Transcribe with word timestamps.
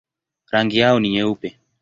Rangi 0.51 0.77
yao 0.79 0.99
ni 0.99 1.09
nyeupe. 1.09 1.59